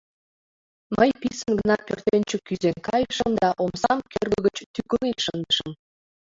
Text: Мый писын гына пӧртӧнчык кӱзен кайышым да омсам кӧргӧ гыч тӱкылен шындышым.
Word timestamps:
Мый 0.95 1.09
писын 1.21 1.51
гына 1.59 1.75
пӧртӧнчык 1.85 2.41
кӱзен 2.47 2.77
кайышым 2.87 3.31
да 3.41 3.49
омсам 3.63 3.99
кӧргӧ 4.11 4.39
гыч 4.45 4.57
тӱкылен 4.73 5.17
шындышым. 5.25 5.71